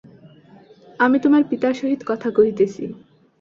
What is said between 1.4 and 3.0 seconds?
পিতার সহিত কথা কহিতেছি।